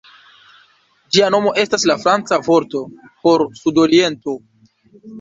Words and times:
Ĝia 1.17 1.27
nomo 1.35 1.53
estas 1.65 1.87
la 1.91 1.97
franca 2.07 2.41
vorto 2.49 2.85
por 3.07 3.47
"sud-oriento". 3.63 4.39